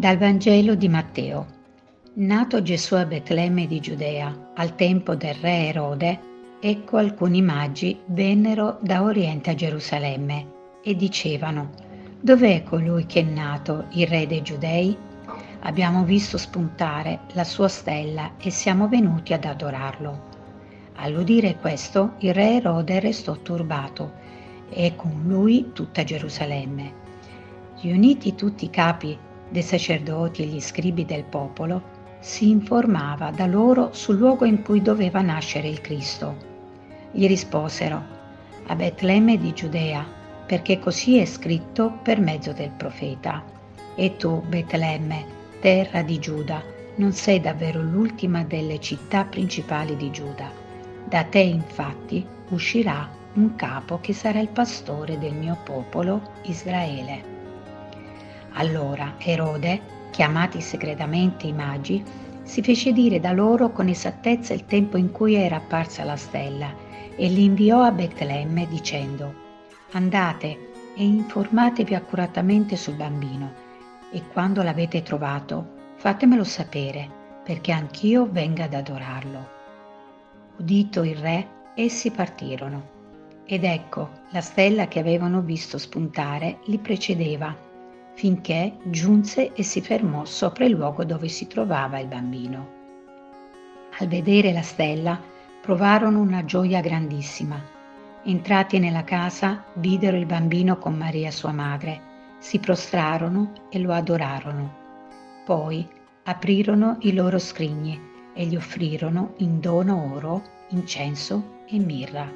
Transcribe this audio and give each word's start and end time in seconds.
Dal 0.00 0.16
Vangelo 0.16 0.76
di 0.76 0.88
Matteo. 0.88 1.46
Nato 2.14 2.62
Gesù 2.62 2.94
a 2.94 3.04
Betlemme 3.04 3.66
di 3.66 3.80
Giudea, 3.80 4.52
al 4.54 4.74
tempo 4.74 5.14
del 5.14 5.34
re 5.34 5.66
Erode, 5.66 6.20
ecco 6.58 6.96
alcuni 6.96 7.42
magi 7.42 8.00
vennero 8.06 8.78
da 8.80 9.02
Oriente 9.02 9.50
a 9.50 9.54
Gerusalemme 9.54 10.52
e 10.82 10.96
dicevano, 10.96 11.72
Dov'è 12.18 12.62
colui 12.62 13.04
che 13.04 13.20
è 13.20 13.24
nato, 13.24 13.88
il 13.90 14.06
re 14.06 14.26
dei 14.26 14.40
Giudei? 14.40 14.96
Abbiamo 15.60 16.02
visto 16.04 16.38
spuntare 16.38 17.20
la 17.34 17.44
sua 17.44 17.68
stella 17.68 18.36
e 18.40 18.48
siamo 18.48 18.88
venuti 18.88 19.34
ad 19.34 19.44
adorarlo. 19.44 20.28
All'udire 20.94 21.58
questo, 21.60 22.14
il 22.20 22.32
re 22.32 22.54
Erode 22.54 23.00
restò 23.00 23.36
turbato 23.36 24.12
e 24.70 24.96
con 24.96 25.24
lui 25.26 25.72
tutta 25.74 26.04
Gerusalemme. 26.04 26.90
Riuniti 27.82 28.34
tutti 28.34 28.64
i 28.64 28.70
capi 28.70 29.28
dei 29.50 29.62
sacerdoti 29.62 30.42
e 30.42 30.46
gli 30.46 30.60
scribi 30.60 31.04
del 31.04 31.24
popolo, 31.24 31.98
si 32.20 32.50
informava 32.50 33.30
da 33.30 33.46
loro 33.46 33.90
sul 33.92 34.16
luogo 34.16 34.44
in 34.44 34.62
cui 34.62 34.80
doveva 34.80 35.20
nascere 35.20 35.68
il 35.68 35.80
Cristo. 35.80 36.36
Gli 37.10 37.26
risposero, 37.26 38.02
a 38.66 38.74
Betlemme 38.74 39.38
di 39.38 39.52
Giudea, 39.52 40.06
perché 40.46 40.78
così 40.78 41.18
è 41.18 41.24
scritto 41.24 41.98
per 42.02 42.20
mezzo 42.20 42.52
del 42.52 42.70
profeta. 42.70 43.42
E 43.94 44.16
tu, 44.16 44.42
Betlemme, 44.46 45.24
terra 45.60 46.02
di 46.02 46.18
Giuda, 46.18 46.62
non 46.96 47.12
sei 47.12 47.40
davvero 47.40 47.82
l'ultima 47.82 48.44
delle 48.44 48.78
città 48.80 49.24
principali 49.24 49.96
di 49.96 50.10
Giuda. 50.10 50.50
Da 51.04 51.24
te 51.24 51.38
infatti 51.38 52.24
uscirà 52.50 53.08
un 53.34 53.54
capo 53.56 53.98
che 54.00 54.12
sarà 54.12 54.40
il 54.40 54.48
pastore 54.48 55.18
del 55.18 55.34
mio 55.34 55.56
popolo 55.64 56.32
Israele. 56.42 57.39
Allora 58.54 59.14
Erode, 59.18 59.80
chiamati 60.10 60.60
segretamente 60.60 61.46
i 61.46 61.52
magi, 61.52 62.02
si 62.42 62.62
fece 62.62 62.92
dire 62.92 63.20
da 63.20 63.32
loro 63.32 63.70
con 63.70 63.88
esattezza 63.88 64.52
il 64.52 64.66
tempo 64.66 64.96
in 64.96 65.12
cui 65.12 65.34
era 65.34 65.56
apparsa 65.56 66.02
la 66.04 66.16
stella 66.16 66.74
e 67.14 67.28
li 67.28 67.44
inviò 67.44 67.82
a 67.82 67.92
Betlemme 67.92 68.66
dicendo 68.66 69.48
Andate 69.92 70.72
e 70.96 71.04
informatevi 71.04 71.94
accuratamente 71.94 72.76
sul 72.76 72.94
bambino 72.94 73.52
e 74.10 74.22
quando 74.32 74.62
l'avete 74.62 75.02
trovato 75.02 75.94
fatemelo 75.96 76.44
sapere 76.44 77.08
perché 77.44 77.72
anch'io 77.72 78.28
venga 78.30 78.64
ad 78.64 78.74
adorarlo. 78.74 79.48
Udito 80.58 81.04
il 81.04 81.16
re, 81.16 81.48
essi 81.74 82.10
partirono. 82.10 82.98
Ed 83.44 83.64
ecco, 83.64 84.10
la 84.30 84.40
stella 84.40 84.88
che 84.88 84.98
avevano 84.98 85.40
visto 85.40 85.78
spuntare 85.78 86.58
li 86.64 86.78
precedeva 86.78 87.68
finché 88.20 88.76
giunse 88.82 89.54
e 89.54 89.62
si 89.62 89.80
fermò 89.80 90.26
sopra 90.26 90.66
il 90.66 90.72
luogo 90.72 91.04
dove 91.06 91.28
si 91.28 91.46
trovava 91.46 91.98
il 92.00 92.06
bambino. 92.06 92.68
Al 93.98 94.08
vedere 94.08 94.52
la 94.52 94.60
stella 94.60 95.18
provarono 95.62 96.20
una 96.20 96.44
gioia 96.44 96.82
grandissima. 96.82 97.58
Entrati 98.24 98.78
nella 98.78 99.04
casa 99.04 99.64
videro 99.76 100.18
il 100.18 100.26
bambino 100.26 100.76
con 100.76 100.98
Maria 100.98 101.30
sua 101.30 101.52
madre, 101.52 101.98
si 102.36 102.58
prostrarono 102.58 103.52
e 103.70 103.78
lo 103.78 103.90
adorarono. 103.94 104.74
Poi 105.46 105.88
aprirono 106.24 106.98
i 107.00 107.14
loro 107.14 107.38
scrigni 107.38 107.98
e 108.34 108.44
gli 108.44 108.54
offrirono 108.54 109.32
in 109.38 109.60
dono 109.60 110.12
oro, 110.12 110.42
incenso 110.68 111.62
e 111.64 111.78
mirra. 111.78 112.30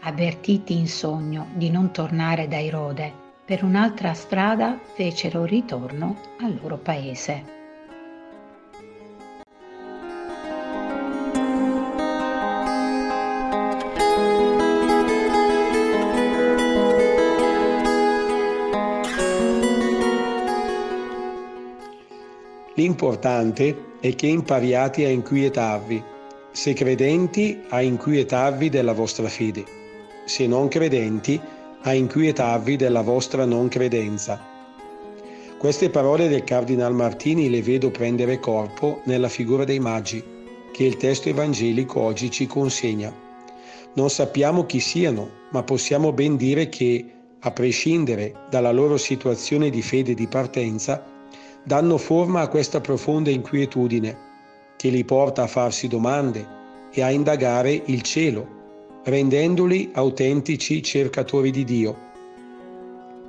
Avvertiti 0.00 0.78
in 0.78 0.88
sogno 0.88 1.48
di 1.52 1.68
non 1.68 1.90
tornare 1.90 2.48
da 2.48 2.58
Erode, 2.58 3.26
per 3.48 3.64
un'altra 3.64 4.12
strada 4.12 4.78
fecero 4.92 5.46
ritorno 5.46 6.20
al 6.40 6.58
loro 6.60 6.76
paese. 6.76 7.56
L'importante 22.74 23.94
è 24.00 24.14
che 24.14 24.26
impariate 24.26 25.06
a 25.06 25.08
inquietarvi, 25.08 26.04
se 26.52 26.74
credenti 26.74 27.62
a 27.70 27.80
inquietarvi 27.80 28.68
della 28.68 28.92
vostra 28.92 29.28
fede, 29.28 29.64
se 30.26 30.46
non 30.46 30.68
credenti 30.68 31.40
a 31.82 31.94
inquietarvi 31.94 32.76
della 32.76 33.02
vostra 33.02 33.44
non 33.44 33.68
credenza. 33.68 34.56
Queste 35.58 35.90
parole 35.90 36.28
del 36.28 36.44
Cardinal 36.44 36.94
Martini 36.94 37.50
le 37.50 37.62
vedo 37.62 37.90
prendere 37.90 38.38
corpo 38.38 39.00
nella 39.04 39.28
figura 39.28 39.64
dei 39.64 39.78
magi 39.78 40.22
che 40.72 40.84
il 40.84 40.96
testo 40.96 41.28
evangelico 41.28 42.00
oggi 42.00 42.30
ci 42.30 42.46
consegna. 42.46 43.12
Non 43.94 44.10
sappiamo 44.10 44.66
chi 44.66 44.80
siano, 44.80 45.30
ma 45.50 45.62
possiamo 45.62 46.12
ben 46.12 46.36
dire 46.36 46.68
che, 46.68 47.12
a 47.40 47.50
prescindere 47.50 48.46
dalla 48.50 48.70
loro 48.70 48.96
situazione 48.96 49.70
di 49.70 49.82
fede 49.82 50.14
di 50.14 50.26
partenza, 50.26 51.04
danno 51.64 51.98
forma 51.98 52.42
a 52.42 52.48
questa 52.48 52.80
profonda 52.80 53.30
inquietudine 53.30 54.26
che 54.76 54.88
li 54.90 55.04
porta 55.04 55.42
a 55.42 55.48
farsi 55.48 55.88
domande 55.88 56.46
e 56.92 57.02
a 57.02 57.10
indagare 57.10 57.82
il 57.86 58.02
cielo 58.02 58.57
rendendoli 59.04 59.90
autentici 59.92 60.82
cercatori 60.82 61.50
di 61.50 61.64
Dio. 61.64 62.06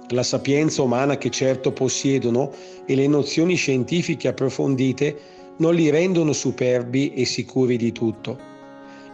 La 0.09 0.23
sapienza 0.23 0.81
umana 0.81 1.17
che 1.17 1.29
certo 1.29 1.71
possiedono 1.71 2.51
e 2.85 2.95
le 2.95 3.07
nozioni 3.07 3.55
scientifiche 3.55 4.27
approfondite 4.27 5.37
non 5.57 5.75
li 5.75 5.89
rendono 5.89 6.33
superbi 6.33 7.13
e 7.13 7.25
sicuri 7.25 7.77
di 7.77 7.91
tutto. 7.91 8.37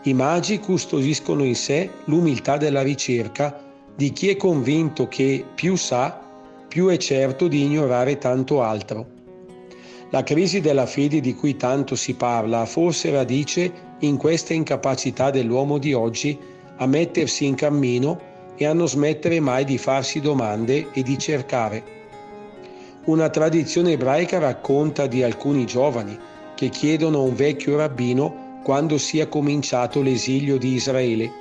I 0.03 0.13
magi 0.13 0.59
custodiscono 0.59 1.43
in 1.43 1.55
sé 1.55 1.89
l'umiltà 2.05 2.57
della 2.57 2.81
ricerca 2.81 3.61
di 3.95 4.11
chi 4.11 4.29
è 4.29 4.35
convinto 4.37 5.07
che 5.07 5.43
più 5.55 5.75
sa, 5.75 6.21
più 6.67 6.87
è 6.87 6.97
certo 6.97 7.47
di 7.47 7.63
ignorare 7.63 8.17
tanto 8.17 8.61
altro. 8.61 9.14
La 10.11 10.23
crisi 10.23 10.61
della 10.61 10.85
fede 10.85 11.19
di 11.19 11.33
cui 11.33 11.55
tanto 11.55 11.95
si 11.95 12.13
parla 12.13 12.61
ha 12.61 12.65
forse 12.65 13.09
radice 13.09 13.71
in 13.99 14.17
questa 14.17 14.53
incapacità 14.53 15.31
dell'uomo 15.31 15.77
di 15.77 15.93
oggi 15.93 16.37
a 16.77 16.85
mettersi 16.85 17.45
in 17.45 17.55
cammino 17.55 18.33
e 18.55 18.65
a 18.65 18.73
non 18.73 18.87
smettere 18.87 19.39
mai 19.39 19.65
di 19.65 19.77
farsi 19.77 20.19
domande 20.19 20.91
e 20.93 21.01
di 21.01 21.17
cercare. 21.17 21.83
Una 23.05 23.29
tradizione 23.29 23.93
ebraica 23.93 24.39
racconta 24.39 25.07
di 25.07 25.23
alcuni 25.23 25.65
giovani 25.65 26.17
che 26.55 26.69
chiedono 26.69 27.19
a 27.19 27.21
un 27.21 27.35
vecchio 27.35 27.75
rabbino 27.75 28.59
quando 28.63 28.97
sia 28.97 29.27
cominciato 29.27 30.01
l'esilio 30.01 30.57
di 30.57 30.73
Israele. 30.73 31.31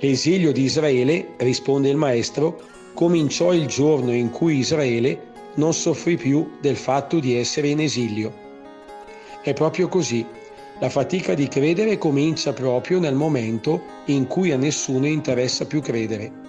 L'esilio 0.00 0.52
di 0.52 0.62
Israele, 0.62 1.34
risponde 1.38 1.88
il 1.88 1.96
maestro, 1.96 2.60
cominciò 2.94 3.52
il 3.52 3.66
giorno 3.66 4.12
in 4.12 4.30
cui 4.30 4.58
Israele 4.58 5.27
non 5.58 5.74
soffrì 5.74 6.16
più 6.16 6.56
del 6.60 6.76
fatto 6.76 7.18
di 7.18 7.36
essere 7.36 7.68
in 7.68 7.80
esilio. 7.80 8.32
È 9.42 9.52
proprio 9.52 9.88
così. 9.88 10.24
La 10.80 10.88
fatica 10.88 11.34
di 11.34 11.48
credere 11.48 11.98
comincia 11.98 12.52
proprio 12.52 13.00
nel 13.00 13.14
momento 13.14 13.82
in 14.06 14.28
cui 14.28 14.52
a 14.52 14.56
nessuno 14.56 15.06
interessa 15.06 15.66
più 15.66 15.82
credere. 15.82 16.46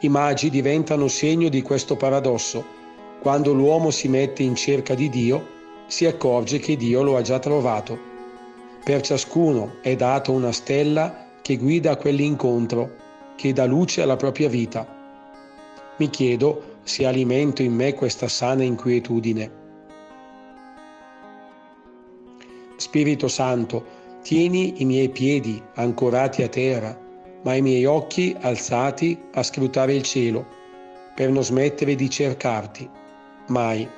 I 0.00 0.08
magi 0.08 0.48
diventano 0.48 1.08
segno 1.08 1.48
di 1.48 1.60
questo 1.60 1.96
paradosso. 1.96 2.64
Quando 3.20 3.52
l'uomo 3.52 3.90
si 3.90 4.06
mette 4.06 4.44
in 4.44 4.54
cerca 4.54 4.94
di 4.94 5.08
Dio, 5.08 5.46
si 5.86 6.06
accorge 6.06 6.58
che 6.58 6.76
Dio 6.76 7.02
lo 7.02 7.16
ha 7.16 7.22
già 7.22 7.40
trovato. 7.40 7.98
Per 8.84 9.00
ciascuno 9.00 9.76
è 9.80 9.96
data 9.96 10.30
una 10.30 10.52
stella 10.52 11.26
che 11.42 11.56
guida 11.56 11.96
quell'incontro, 11.96 12.96
che 13.34 13.52
dà 13.52 13.64
luce 13.64 14.02
alla 14.02 14.16
propria 14.16 14.48
vita. 14.48 14.86
Mi 15.96 16.10
chiedo 16.10 16.73
se 16.84 17.04
alimento 17.04 17.62
in 17.62 17.74
me 17.74 17.94
questa 17.94 18.28
sana 18.28 18.62
inquietudine. 18.62 19.62
Spirito 22.76 23.28
Santo, 23.28 23.84
tieni 24.22 24.80
i 24.82 24.84
miei 24.84 25.08
piedi 25.08 25.60
ancorati 25.74 26.42
a 26.42 26.48
terra, 26.48 26.98
ma 27.42 27.54
i 27.54 27.62
miei 27.62 27.84
occhi 27.84 28.34
alzati 28.40 29.18
a 29.32 29.42
scrutare 29.42 29.94
il 29.94 30.02
cielo, 30.02 30.46
per 31.14 31.30
non 31.30 31.42
smettere 31.42 31.94
di 31.94 32.08
cercarti. 32.08 32.88
Mai. 33.48 33.88